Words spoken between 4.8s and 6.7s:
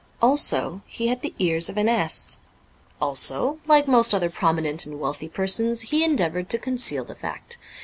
and wealthy persons), he endeavoured to